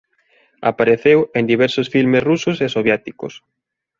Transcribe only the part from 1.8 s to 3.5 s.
filmes rusos e soviéticos.